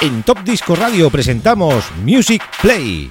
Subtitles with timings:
[0.00, 3.10] En Top Disco Radio presentamos Music Play.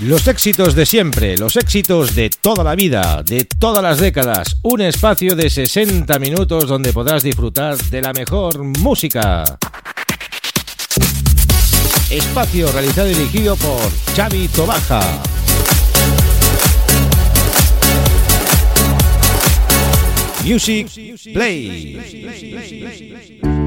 [0.00, 4.56] Los éxitos de siempre, los éxitos de toda la vida, de todas las décadas.
[4.62, 9.44] Un espacio de 60 minutos donde podrás disfrutar de la mejor música.
[12.08, 15.02] Espacio realizado y dirigido por Xavi Tobaja.
[20.42, 20.88] Music
[21.34, 23.65] Play.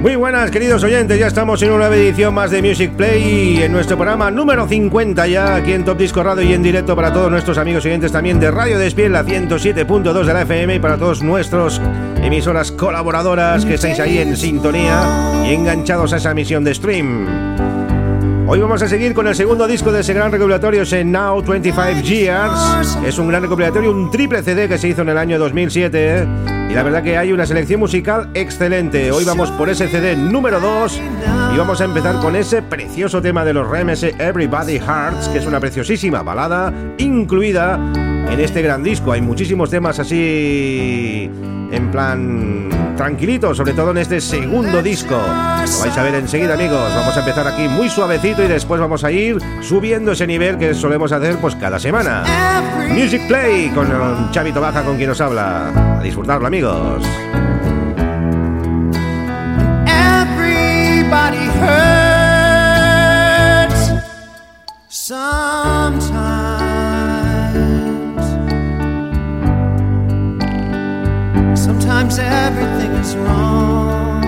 [0.00, 3.70] Muy buenas queridos oyentes, ya estamos en una nueva edición más de Music Play en
[3.70, 7.30] nuestro programa número 50 ya aquí en Top Disco Radio y en directo para todos
[7.30, 11.22] nuestros amigos oyentes también de Radio Despiel, la 107.2 de la FM y para todos
[11.22, 11.82] nuestros
[12.22, 17.69] emisoras colaboradoras que estáis ahí en sintonía y enganchados a esa misión de stream.
[18.52, 22.00] Hoy vamos a seguir con el segundo disco de ese gran recopilatorio, ese Now 25
[22.02, 22.98] Years.
[23.06, 26.26] Es un gran recopilatorio, un triple CD que se hizo en el año 2007.
[26.68, 29.12] Y la verdad que hay una selección musical excelente.
[29.12, 31.00] Hoy vamos por ese CD número 2
[31.54, 35.46] y vamos a empezar con ese precioso tema de los Remes, Everybody Hearts, que es
[35.46, 37.78] una preciosísima balada incluida
[38.30, 39.12] en este gran disco.
[39.12, 41.30] Hay muchísimos temas así
[41.72, 45.16] en plan tranquilito, sobre todo en este segundo disco.
[45.16, 46.92] Lo vais a ver enseguida, amigos.
[46.94, 50.74] Vamos a empezar aquí muy suavecito y después vamos a ir subiendo ese nivel que
[50.74, 52.24] solemos hacer pues cada semana.
[52.90, 53.88] Music Play con
[54.32, 55.98] Chavito Baja con quien nos habla.
[55.98, 57.02] A disfrutarlo, amigos.
[59.86, 61.90] Everybody hurts
[64.88, 66.09] sometimes.
[71.60, 74.22] Sometimes everything is wrong.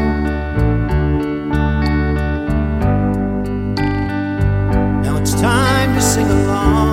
[5.03, 6.92] Now it's time to sing along.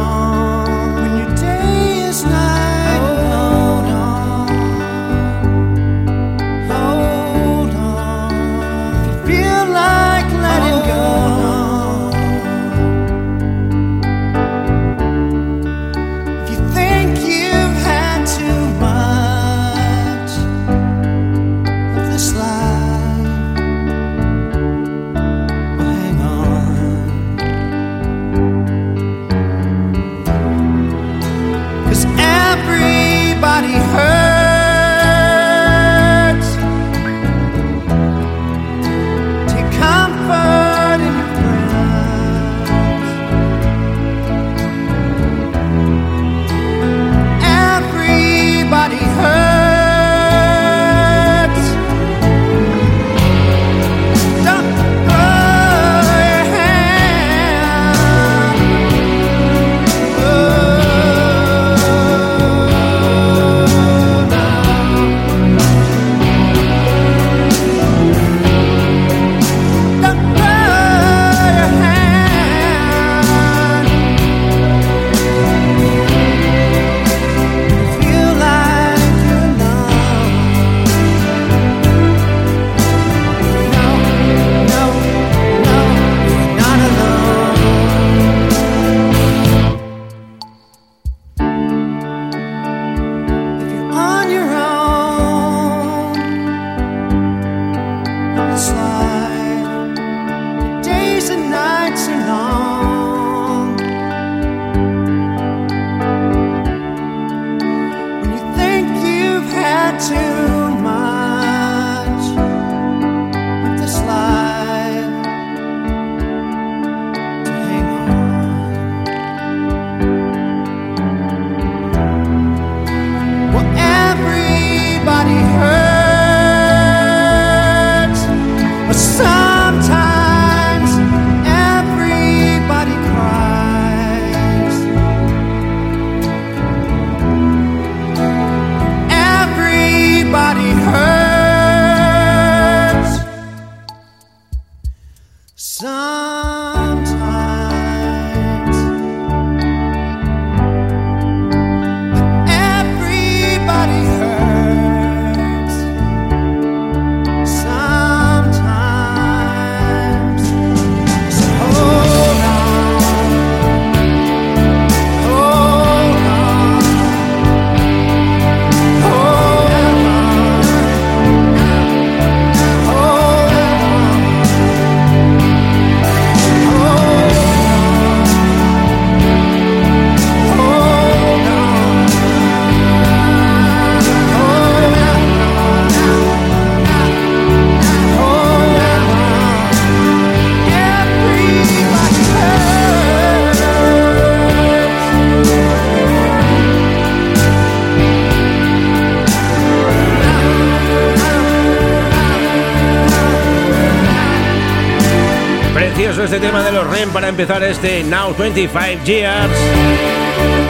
[207.41, 209.53] Empezar este Now 25 Years.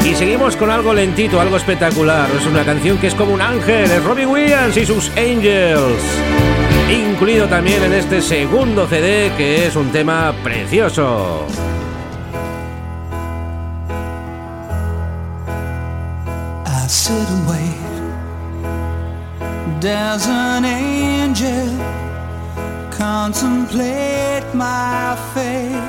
[0.05, 2.29] Y seguimos con algo lentito, algo espectacular.
[2.29, 6.03] Es una canción que es como un ángel, es Robbie Williams y sus Angels.
[6.91, 11.47] Incluido también en este segundo CD que es un tema precioso.
[16.67, 17.79] I sit and wait.
[19.81, 21.67] There's an angel
[22.91, 25.88] contemplate my fate.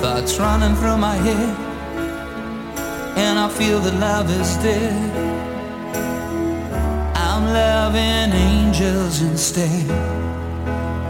[0.00, 1.56] thoughts running through my head,
[3.18, 5.10] and I feel that love is dead,
[7.16, 9.90] I'm loving angels instead.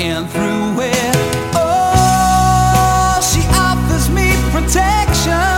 [0.00, 1.16] And through it,
[1.54, 5.57] oh, she offers me protection,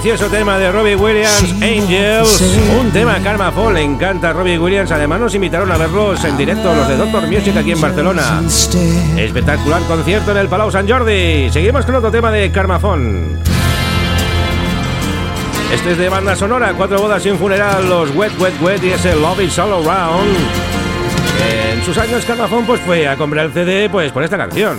[0.00, 2.40] Precioso tema de Robbie Williams, Angels.
[2.78, 3.74] Un tema Karma Fall.
[3.74, 4.92] Le encanta a Robbie Williams.
[4.92, 8.40] Además, nos invitaron a verlos en directo los de Doctor Music aquí en Barcelona.
[9.16, 11.50] Espectacular concierto en el Palau San Jordi.
[11.50, 13.40] Seguimos con otro tema de Carmafón.
[15.74, 18.90] Este es de banda sonora, cuatro bodas y un funeral, los Wet Wet Wet y
[18.90, 20.36] ese Love Is All Around.
[21.72, 24.78] En sus años Carmafón pues fue a comprar el CD pues por esta canción.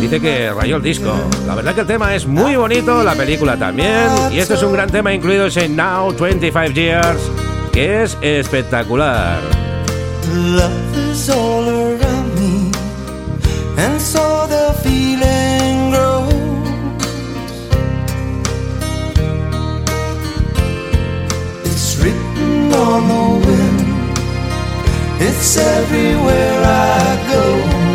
[0.00, 1.12] Dice que rayó el disco.
[1.46, 4.08] La verdad que el tema es muy bonito, la película también.
[4.32, 7.20] Y este es un gran tema incluido en Now 25 Years,
[7.70, 9.38] que es espectacular.
[10.32, 12.72] Love is all around me,
[13.76, 16.32] and so the feeling grows.
[21.64, 24.20] It's written on the wind,
[25.20, 27.89] it's everywhere I go.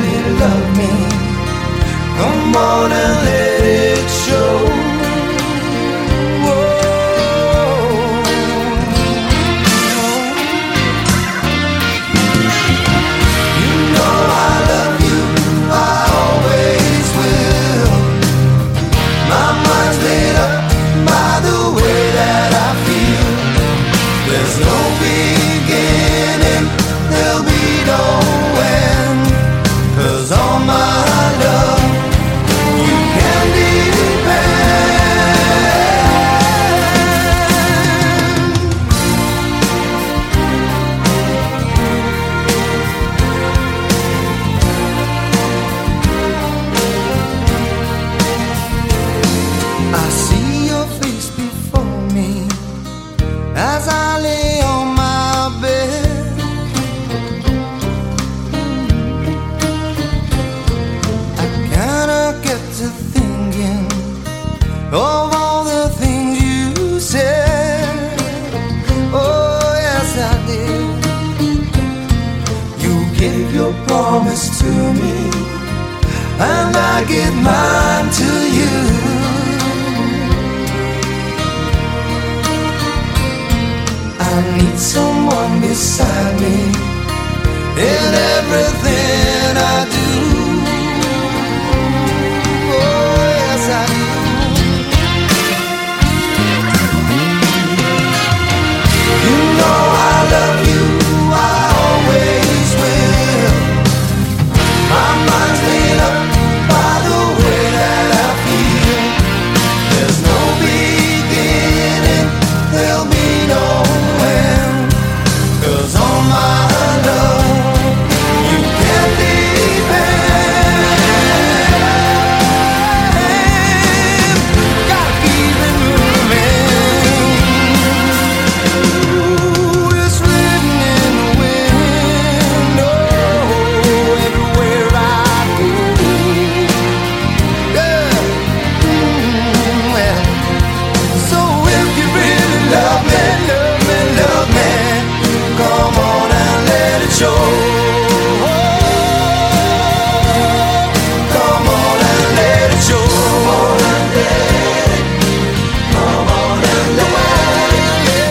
[0.00, 0.90] really love me.
[2.18, 4.73] Come on and let it show.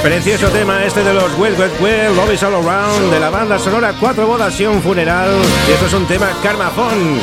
[0.03, 3.57] Precioso tema este de los Well Well Well, Love is All Around, de la banda
[3.57, 5.29] sonora Cuatro Bodas y un Funeral.
[5.65, 7.21] Y esto es un tema carmafón.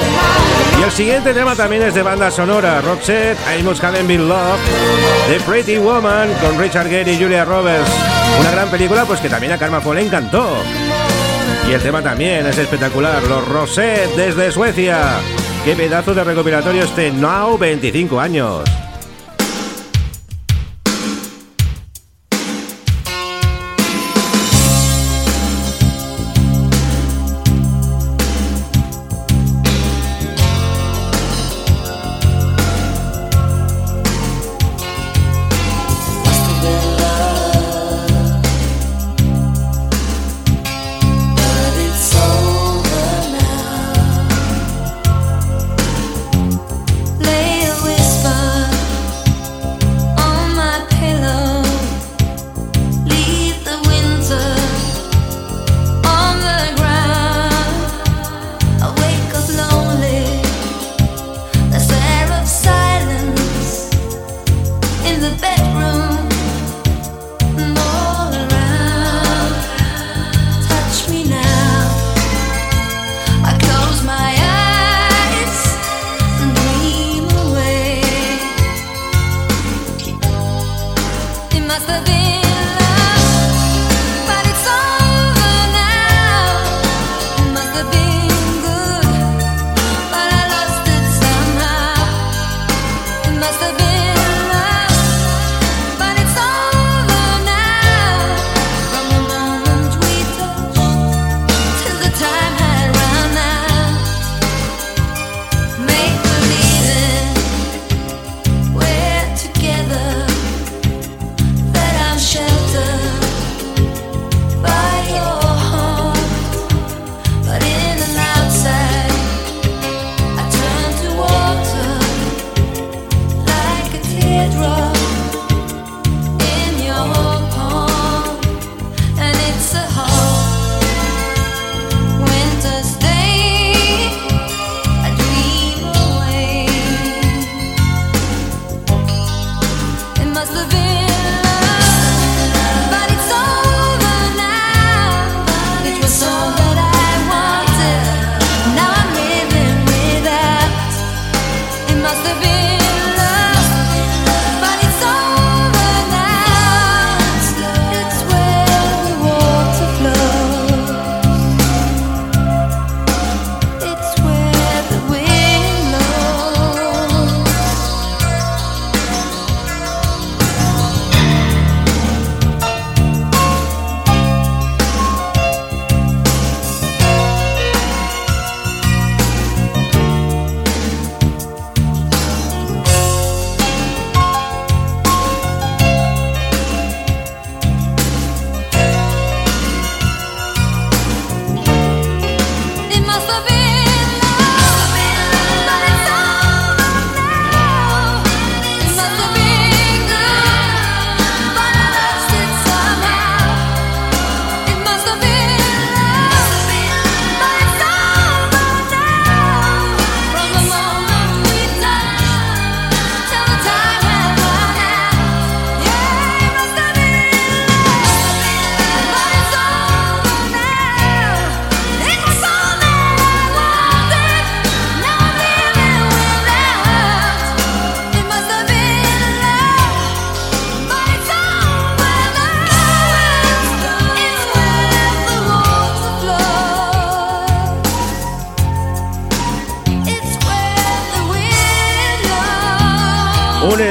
[0.79, 4.59] Y el siguiente tema también es de banda sonora, Roxette, I Must Have Been Love,
[5.29, 7.91] The Pretty Woman, con Richard Gere y Julia Roberts.
[8.41, 10.49] Una gran película pues que también a carmafón le encantó.
[11.69, 15.21] Y el tema también es espectacular, los Rosette desde Suecia.
[15.67, 18.80] Qué pedazo de recopilatorio este Now 25 años.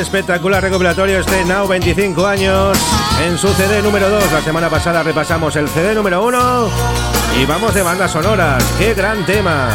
[0.10, 2.76] Espectacular recopilatorio este Now 25 años
[3.24, 4.32] en su CD número 2.
[4.32, 6.70] La semana pasada repasamos el CD número 1
[7.40, 8.64] y vamos de bandas sonoras.
[8.80, 9.70] ¡Qué gran tema!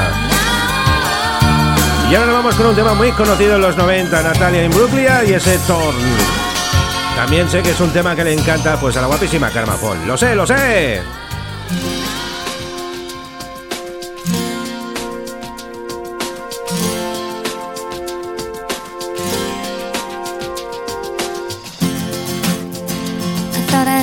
[2.10, 5.34] Y ahora nos vamos con un tema muy conocido en los 90, Natalia Imbruglia y
[5.34, 5.94] ese Torn.
[7.14, 10.04] También sé que es un tema que le encanta pues a la guapísima Karma Paul.
[10.04, 11.00] Lo sé, lo sé.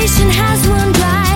[0.00, 1.29] nation has one drive.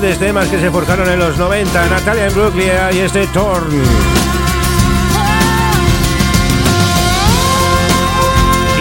[0.00, 3.70] Grandes temas que se forjaron en los 90, Natalia Imbruglia y este Torn.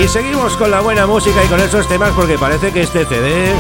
[0.02, 3.52] Y seguimos con la buena música y con esos temas porque parece que este CD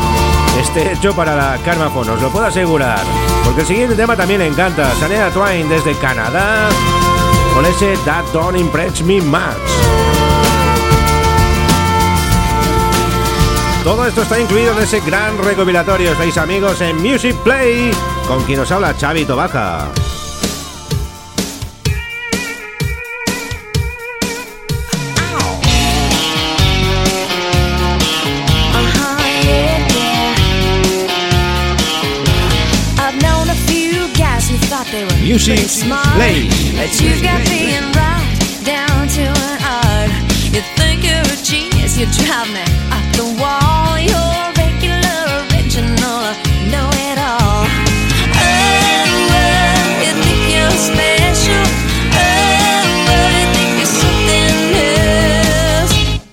[0.61, 3.01] esté hecho para la Karma Phone, os lo puedo asegurar.
[3.43, 6.69] Porque el siguiente tema también le encanta, Sanea Twain desde Canadá,
[7.53, 10.08] con ese That Don't Impress Me Much.
[13.83, 17.91] Todo esto está incluido en ese gran recopilatorio, estáis amigos en Music Play,
[18.27, 19.87] con quien os habla Xavi Tobaja.
[35.21, 35.59] Music
[36.15, 36.49] Play.
[36.75, 40.11] but you got being right down to an art.
[40.51, 42.78] You think you're a genius, you drive me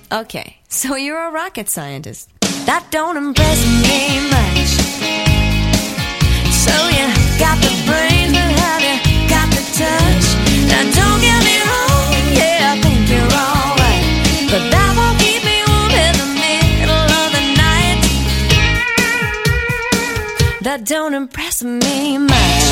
[0.09, 2.29] Okay, so you're a rocket scientist.
[2.65, 4.71] That don't impress me much.
[6.47, 10.25] So you got the brains, but have you got the touch.
[10.71, 12.07] Now don't get me wrong,
[12.39, 13.99] yeah, I think you're alright,
[14.47, 17.99] but that won't keep me warm in the middle of the night.
[20.63, 22.63] That don't impress me much.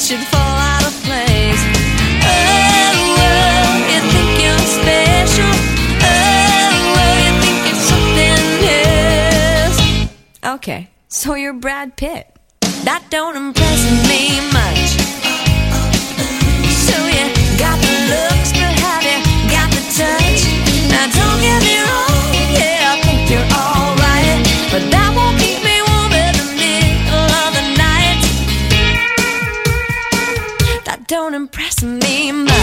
[0.00, 1.62] Should fall out of place.
[2.24, 2.80] Oh.
[6.02, 6.40] Oh.
[10.54, 12.26] Okay, so you're Brad Pitt.
[12.84, 14.96] That don't impress me much.
[16.88, 17.28] So you
[17.60, 19.20] got the looks, but have you
[19.52, 20.48] got the touch?
[20.88, 22.09] Now don't get me wrong,
[31.10, 32.59] don't impress me much.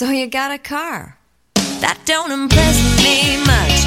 [0.00, 1.18] So you got a car.
[1.82, 3.84] That don't impress me much.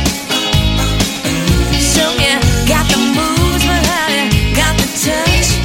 [1.81, 2.37] So you
[2.69, 5.62] got the moves, have you got the touch?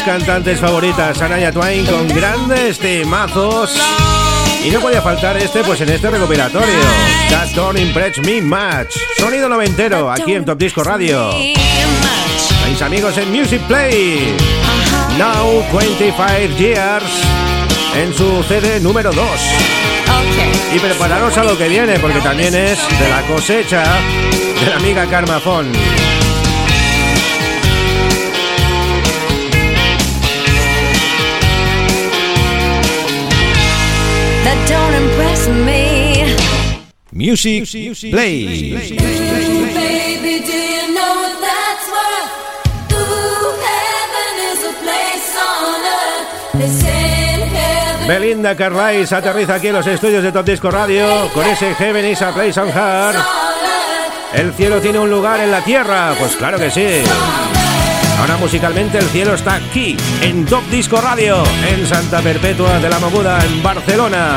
[0.00, 3.78] Mis cantantes favoritas, Anaya Twain, con grandes temazos.
[4.64, 6.78] Y no podía faltar este, pues en este recopilatorio.
[7.30, 8.96] That Don't Impress Me Much.
[9.18, 11.32] Sonido noventero, aquí en Top Disco Radio.
[11.34, 14.34] Mis amigos en Music Play.
[15.18, 17.04] Now 25 Years.
[17.96, 19.24] En su CD número 2.
[20.74, 23.82] Y prepararos a lo que viene, porque también es de la cosecha
[24.60, 25.40] de la amiga Karma
[46.66, 48.08] say in heaven.
[48.08, 52.22] Belinda Carlisle aterriza aquí en los estudios de Top Disco Radio con ese Heaven is
[52.22, 53.16] a Place on Earth.
[54.32, 56.14] ¿El cielo tiene un lugar en la tierra?
[56.18, 57.02] Pues claro que sí.
[58.18, 62.98] Ahora musicalmente el cielo está aquí, en Top Disco Radio, en Santa Perpetua de la
[62.98, 64.36] Moguda, en Barcelona.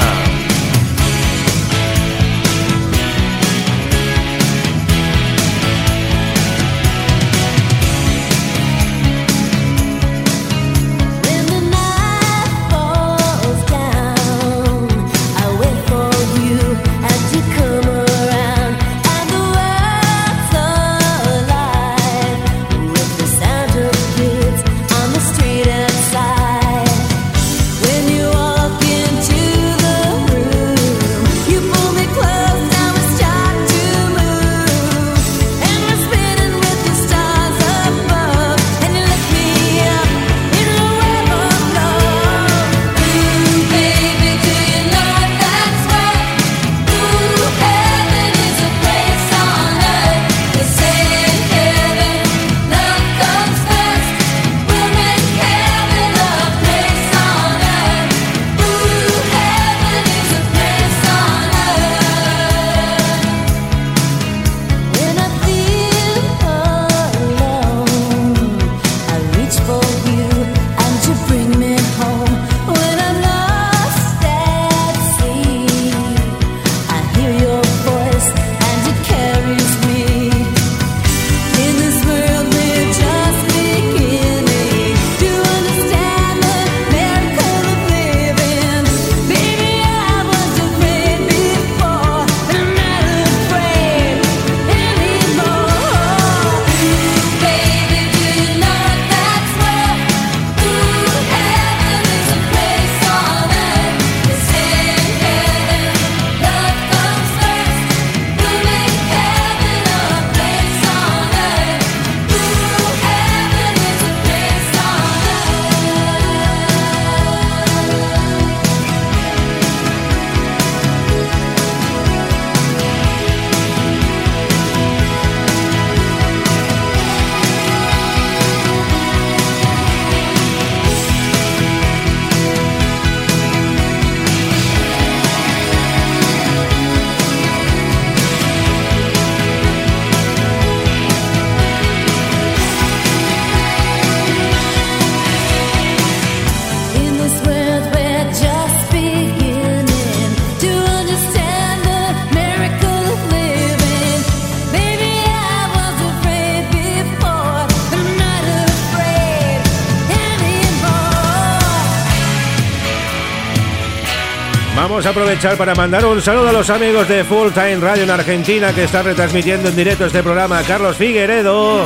[165.06, 168.84] Aprovechar para mandar un saludo a los amigos de Full Time Radio en Argentina que
[168.86, 170.62] están retransmitiendo en directo este programa.
[170.63, 171.84] Carlos Figueredo.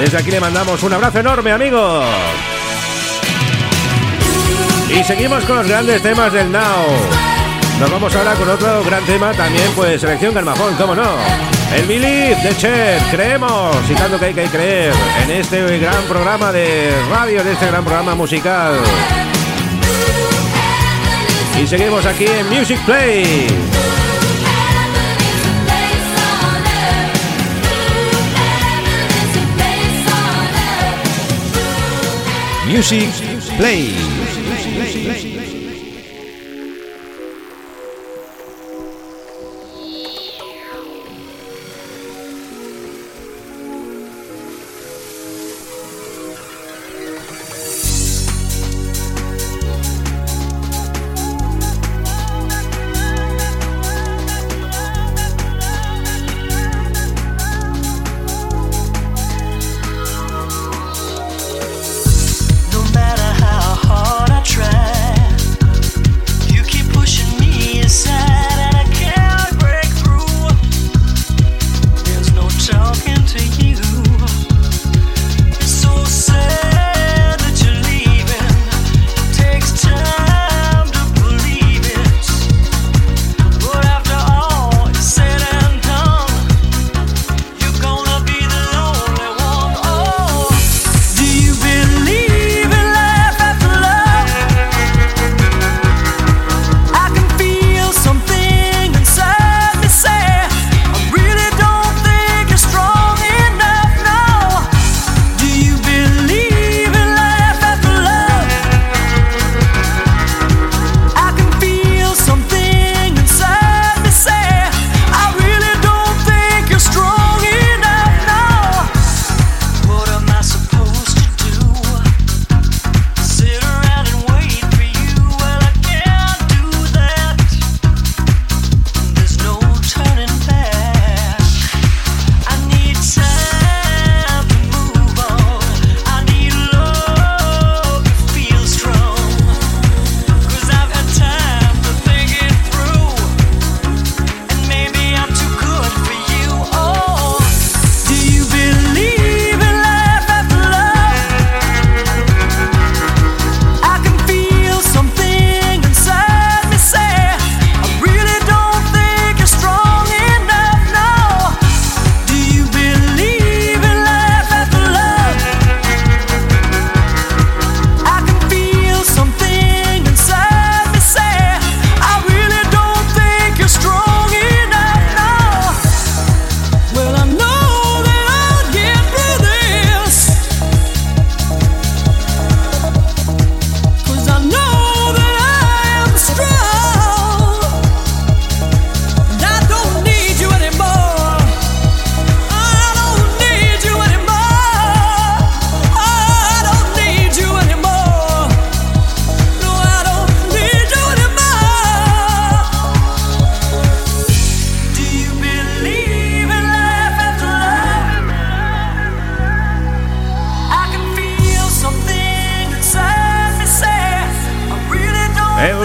[0.00, 2.04] Desde aquí le mandamos un abrazo enorme, amigos.
[4.88, 6.86] Y seguimos con los grandes temas del Now.
[7.78, 11.16] Nos vamos ahora con otro gran tema, también pues selección Garmajón, cómo no.
[11.74, 16.50] El Believe de Cher, creemos, y tanto que hay que creer en este gran programa
[16.52, 18.72] de radio, en este gran programa musical.
[21.62, 23.46] Y seguimos aquí en Music Play.
[32.66, 33.10] Music
[33.58, 34.09] Play.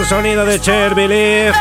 [0.08, 1.52] Sonido de Cher, Believe.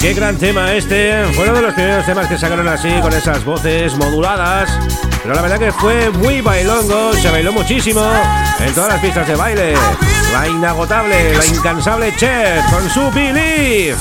[0.00, 1.24] Qué gran tema este.
[1.34, 4.70] Fue uno de los primeros temas que sacaron así, con esas voces moduladas.
[5.22, 8.02] Pero la verdad que fue muy bailongo, se bailó muchísimo
[8.58, 9.74] en todas las pistas de baile.
[10.32, 13.96] La inagotable, la incansable Cher con su Believe.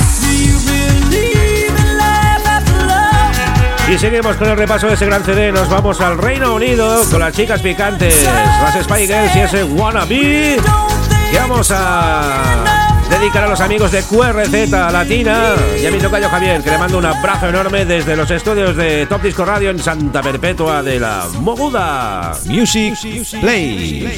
[3.89, 5.51] Y seguimos con el repaso de ese gran CD.
[5.51, 8.27] Nos vamos al Reino Unido con las chicas picantes,
[8.63, 10.57] las Spy Girls y ese Wannabe.
[11.34, 12.63] Que vamos a
[13.10, 17.00] dedicar a los amigos de QRZ Latina y a mi tocayo Javier, que le mando
[17.00, 21.26] un abrazo enorme desde los estudios de Top Disco Radio en Santa Perpetua de la
[21.39, 22.34] Moguda.
[22.46, 22.96] Music
[23.41, 24.15] Play.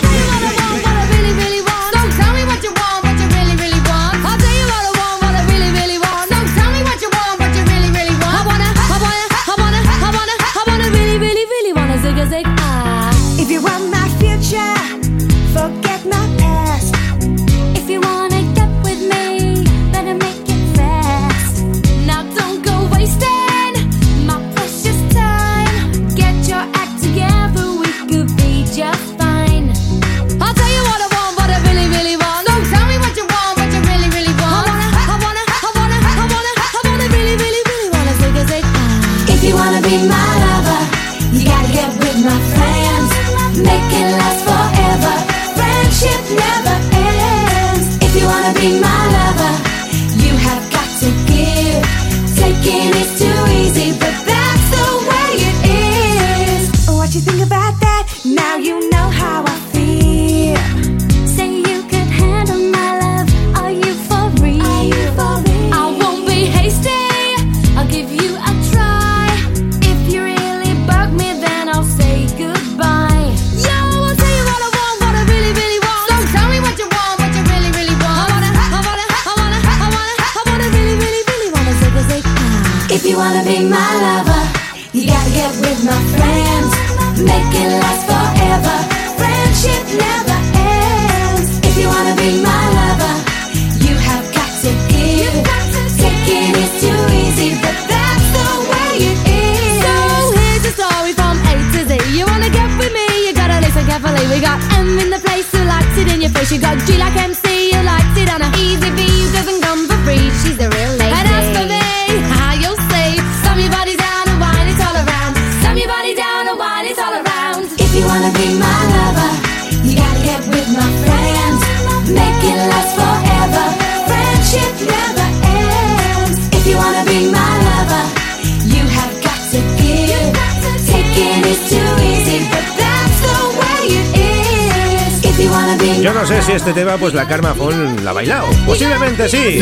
[136.97, 138.47] Pues la Karma Fon la ha bailado.
[138.65, 139.59] Posiblemente sí.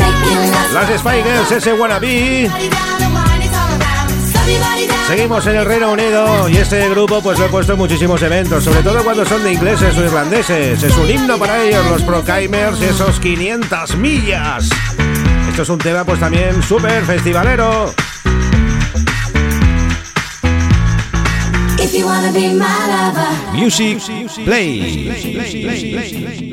[0.73, 2.49] Las Spy Girls, ese wannabe.
[5.07, 8.63] Seguimos en el Reino Unido y este grupo pues lo he puesto en muchísimos eventos,
[8.63, 10.81] sobre todo cuando son de ingleses o irlandeses.
[10.81, 14.69] Es un himno para ellos, los Proclaimers y esos 500 millas.
[15.49, 17.93] Esto es un tema pues también súper festivalero.
[21.79, 23.27] If you wanna be my lover.
[23.53, 23.99] Music
[24.45, 25.09] Play.
[25.09, 26.52] When I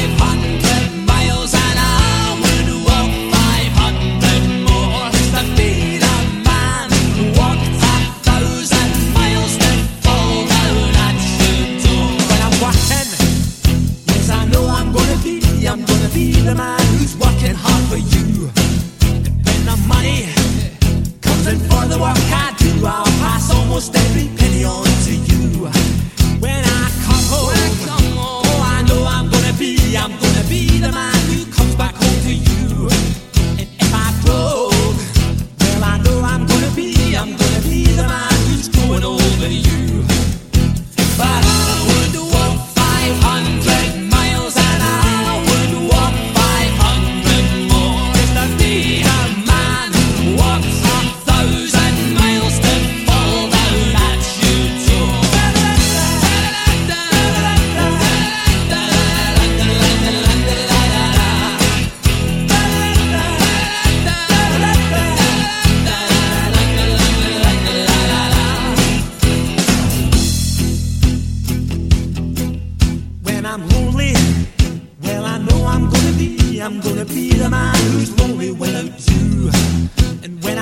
[0.00, 1.09] 500 miles and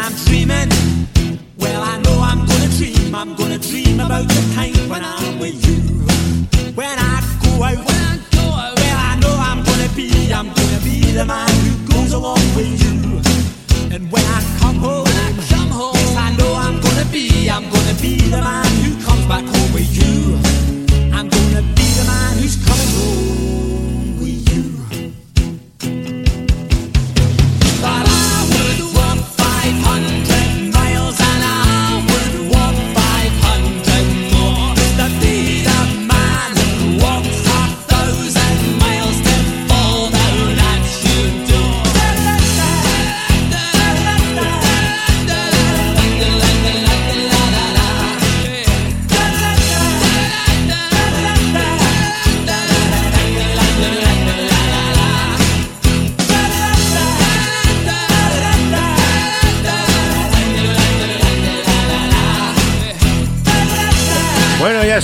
[0.08, 0.70] I'm dreaming,
[1.58, 5.37] well, I know I'm gonna dream, I'm gonna dream about the time when I'm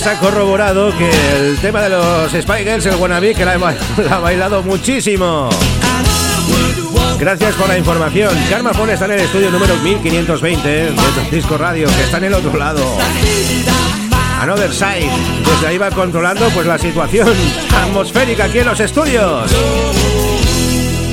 [0.05, 4.61] Está corroborado que el tema de los Spy Girls, el wannabe, que la, ha bailado
[4.61, 5.49] muchísimo.
[7.17, 8.31] Gracias por la información.
[8.47, 10.93] Karma Phone está en el estudio número 1520 de
[11.31, 12.83] Disco Radio, que está en el otro lado.
[14.39, 15.09] Another Side.
[15.43, 17.33] Desde ahí va controlando pues la situación
[17.75, 19.51] atmosférica aquí en los estudios.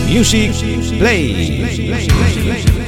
[0.06, 0.52] Music
[0.98, 2.81] Play.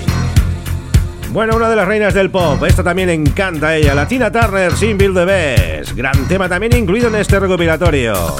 [1.35, 2.62] Bueno, una de las reinas del pop.
[2.62, 3.93] Esta también encanta a ella.
[3.93, 5.97] La Tina Turner sin Bill the Best.
[5.97, 8.37] Gran tema también incluido en este recopilatorio.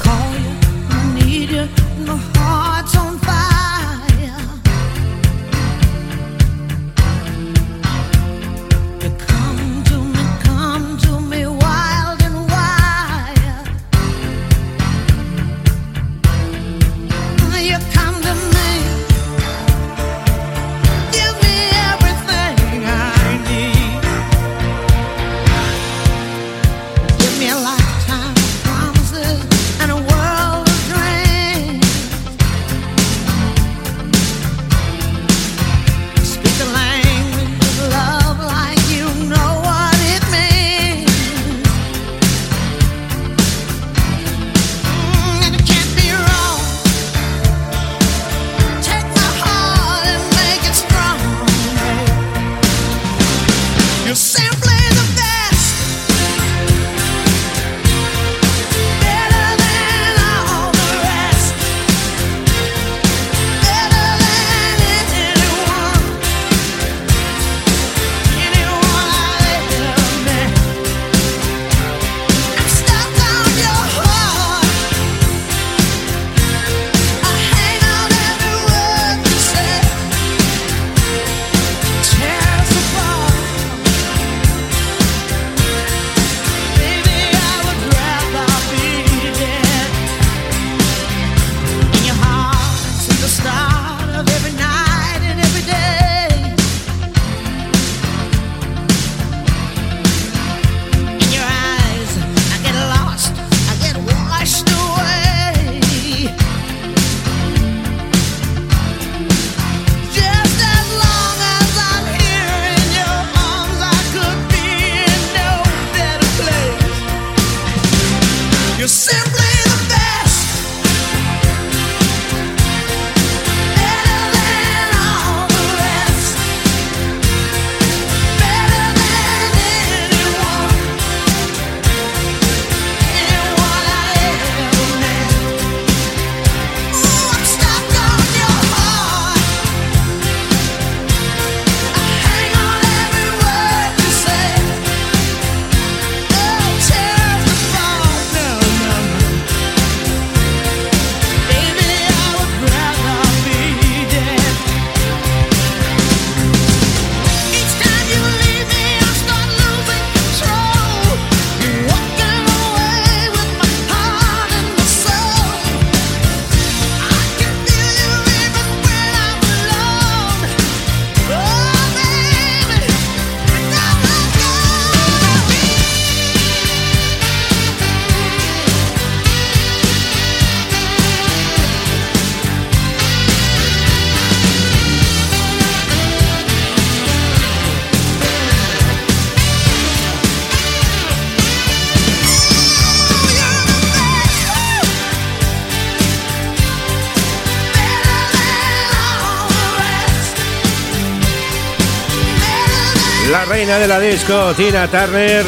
[204.15, 205.43] disco, Tina Turner,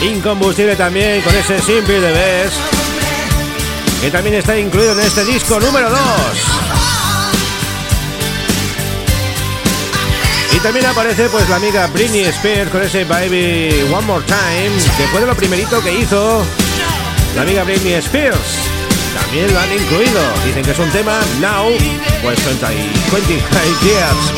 [0.00, 2.56] incombustible también con ese Simple de Best,
[4.00, 5.98] que también está incluido en este disco número 2.
[10.54, 15.08] Y también aparece pues la amiga Britney Spears con ese Baby One More Time, que
[15.08, 16.44] fue de lo primerito que hizo
[17.34, 18.38] la amiga Britney Spears.
[19.20, 20.20] También lo han incluido.
[20.44, 21.68] Dicen que es un tema now,
[22.22, 22.66] pues 20,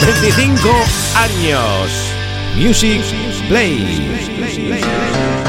[0.07, 0.71] 25
[1.15, 2.06] años.
[2.57, 3.03] Music
[3.49, 5.46] Play.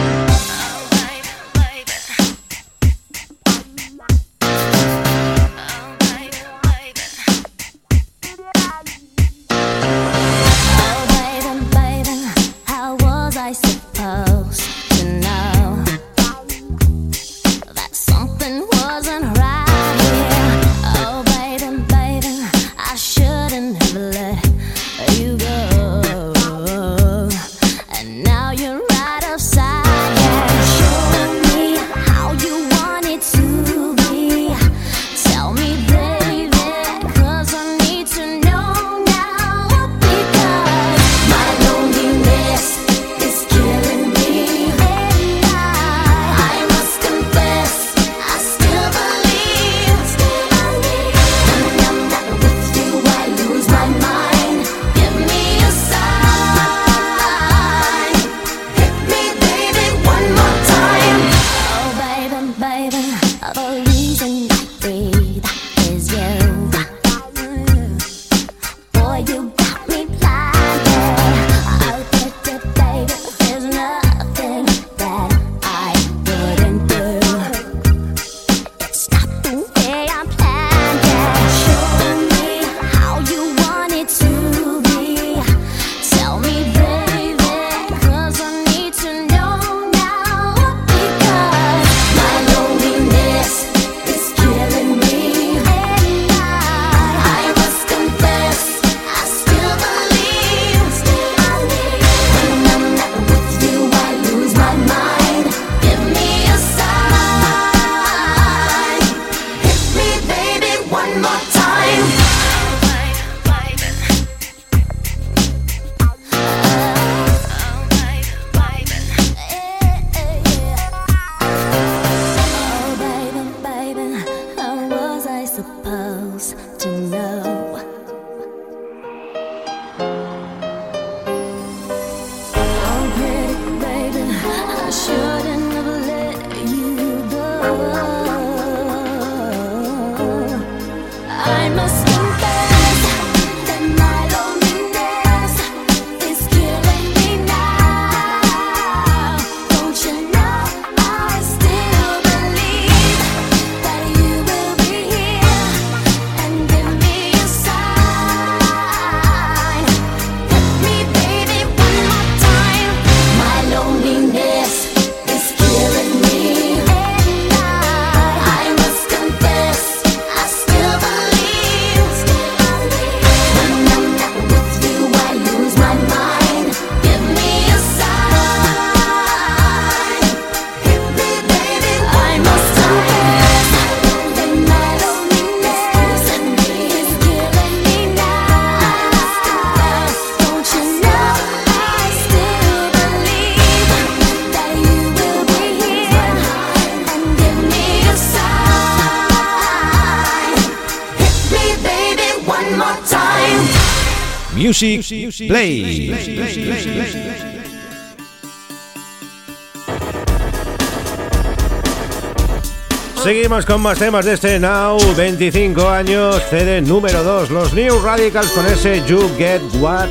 [213.23, 218.51] Seguimos con más temas de este Now 25 años, CD número 2, los New Radicals
[218.51, 220.09] con ese You Get What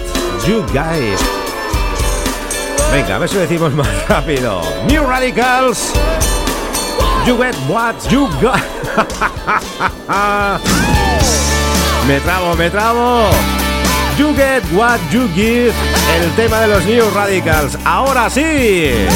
[0.48, 1.20] You Guys.
[2.90, 4.62] Venga, a ver si lo decimos más rápido.
[4.88, 5.92] New Radicals.
[7.24, 8.56] You Get What You Got.
[12.08, 13.30] me trabo, me trabo.
[14.18, 15.74] You Get What You Give,
[16.20, 17.76] el tema de los New Radicals.
[17.84, 19.06] Ahora sí.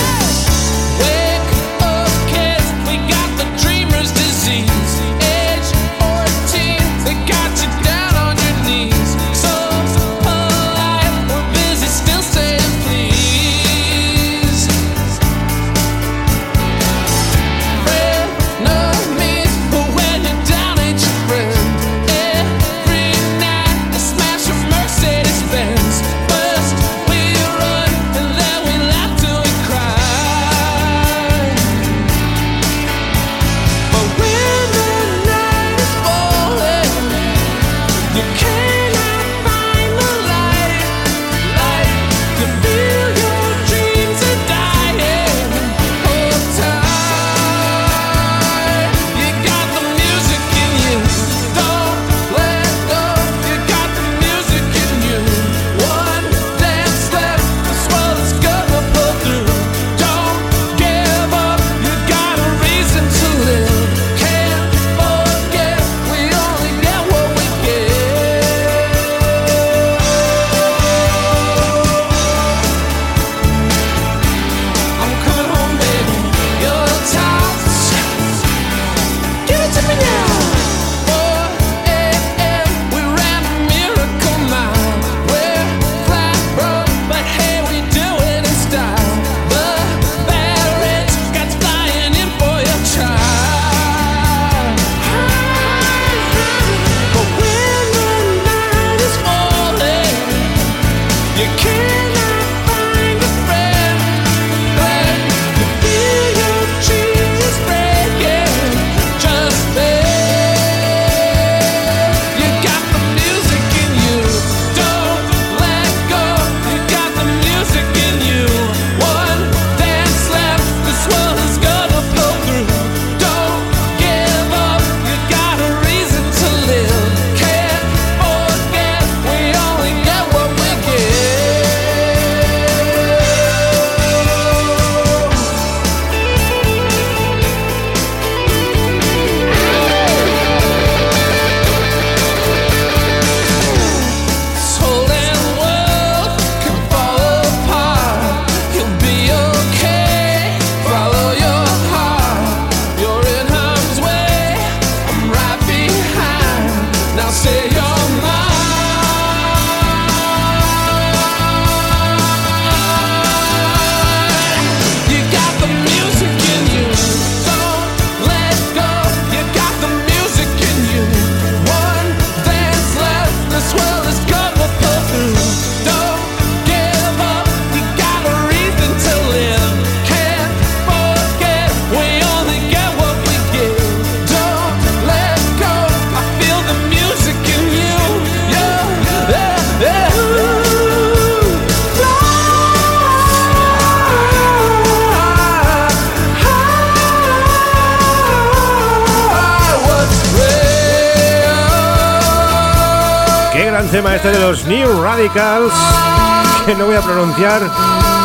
[206.66, 207.62] Que no voy a pronunciar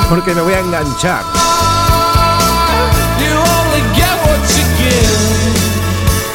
[0.09, 1.23] porque me voy a enganchar.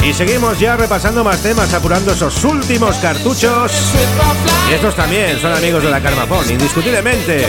[0.03, 3.71] Y seguimos ya repasando más temas, apurando esos últimos cartuchos.
[4.69, 7.45] Y estos también son amigos de la Carmafón, indiscutiblemente.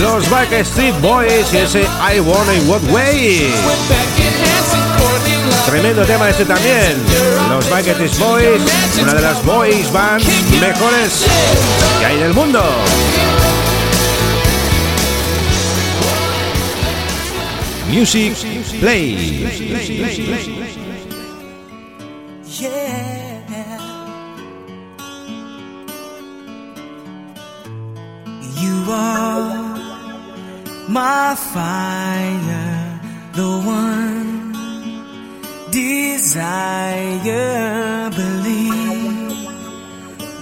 [0.00, 3.52] Los Backstreet Boys y ese I Wanna What Way.
[5.66, 7.02] Tremendo tema este también.
[7.48, 8.62] Los Backstreet Boys,
[9.02, 10.26] una de las boys bands
[10.60, 11.24] mejores
[11.98, 12.62] que hay en el mundo.
[17.88, 18.34] Music
[18.80, 19.44] Play.
[28.60, 29.78] You are
[30.88, 33.00] my fire,
[33.34, 34.33] the one
[35.74, 36.94] desire.
[38.10, 39.48] Believe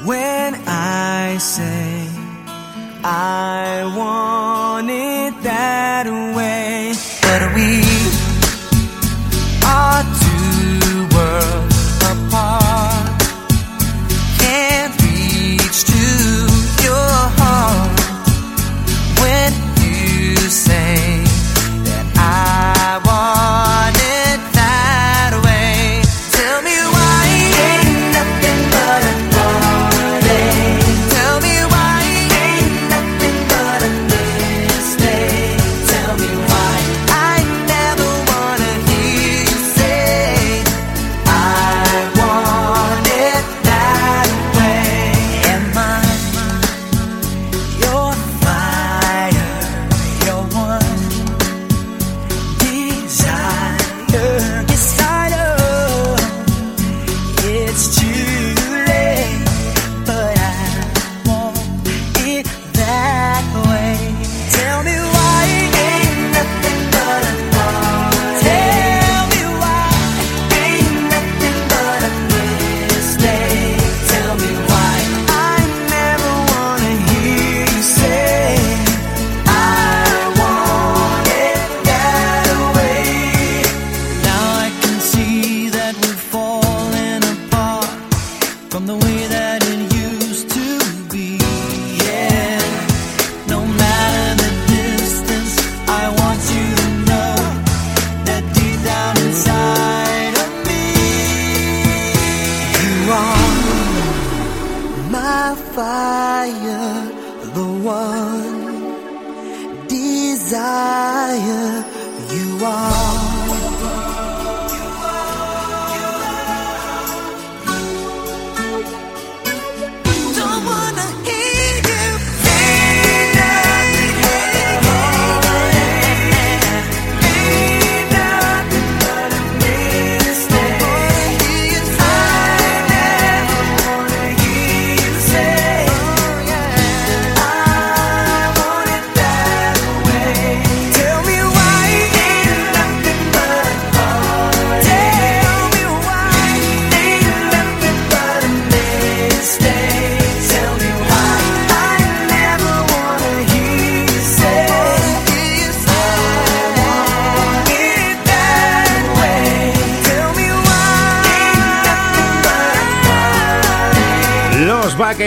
[0.05, 2.07] when I say
[3.03, 5.12] I want it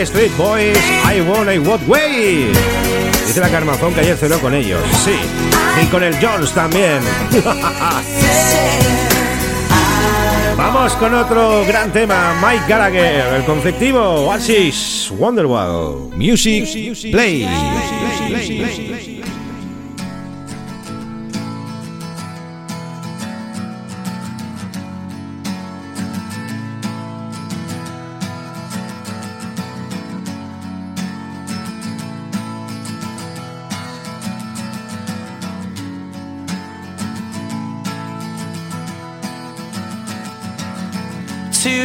[0.06, 2.52] Backstreet Boys, I Wanna What Way.
[3.26, 4.80] Dice la Carmazón que ayer cenó con ellos.
[5.04, 5.16] Sí.
[5.82, 7.00] Y con el Jones también.
[10.56, 16.12] Vamos con otro gran tema, Mike Gallagher, el conflictivo Oasis Wonderwall.
[16.16, 16.70] Music
[17.12, 17.48] Play.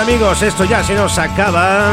[0.00, 1.92] Amigos, esto ya se nos acaba.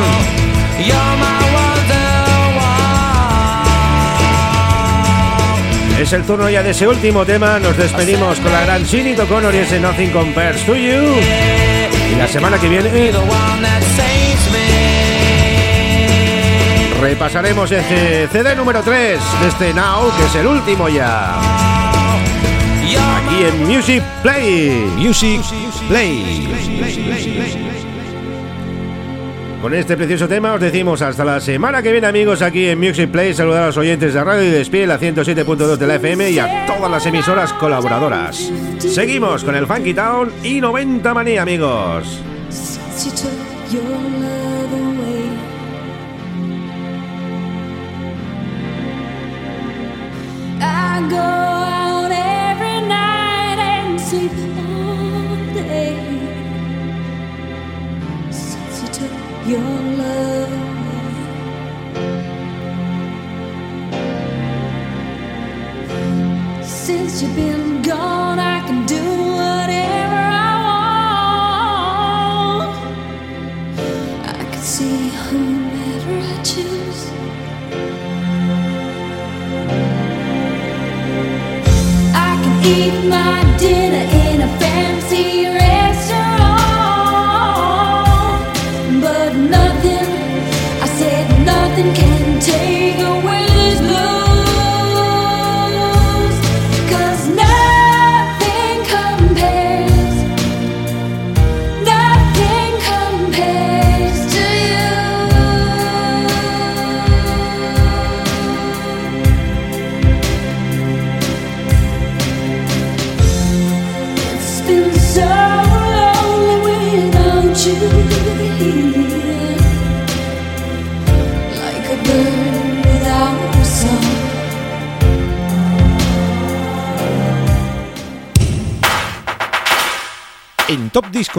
[6.00, 7.60] Es el turno ya de ese último tema.
[7.60, 11.04] Nos despedimos con la gran Sinead O'Connor y ese Nothing Compares to You.
[12.12, 13.12] Y la semana que viene
[17.02, 21.36] repasaremos ese CD número 3 de este Now, que es el último ya.
[23.18, 24.92] Aquí en Music Play.
[24.98, 25.42] Music
[25.88, 27.67] Play.
[29.62, 33.10] Con este precioso tema os decimos hasta la semana que viene amigos aquí en Music
[33.10, 33.34] Play.
[33.34, 36.66] Saludar a los oyentes de Radio y Despiel a 107.2 de la FM y a
[36.68, 38.52] todas las emisoras colaboradoras.
[38.78, 42.22] Seguimos con el Funky Town y 90 Manía amigos.
[67.22, 68.27] you've been gone.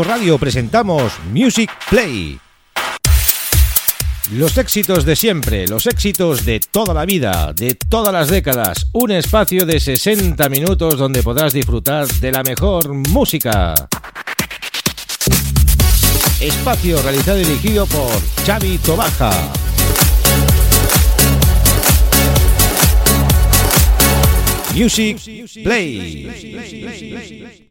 [0.05, 2.39] Radio presentamos Music Play.
[4.33, 8.87] Los éxitos de siempre, los éxitos de toda la vida, de todas las décadas.
[8.93, 13.75] Un espacio de 60 minutos donde podrás disfrutar de la mejor música.
[16.41, 18.11] Espacio realizado y dirigido por
[18.47, 19.33] Xavi Tobaja.
[24.75, 25.19] Music
[25.65, 27.59] Play.